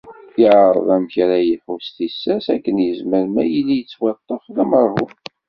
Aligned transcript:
Yeεreḍ 0.41 0.87
amek 0.95 1.13
ara 1.23 1.37
yelḥu 1.45 1.75
s 1.85 1.89
tissas 1.95 2.45
akken 2.55 2.75
yezmer 2.85 3.25
mi 3.33 3.43
yella 3.45 3.75
yettwaṭṭef 3.77 4.43
d 4.55 4.57
amerhun. 4.63 5.13